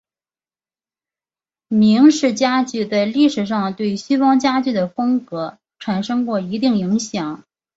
[1.67, 7.43] 明式家具在历史上对西方家具的风格产生过一定影响。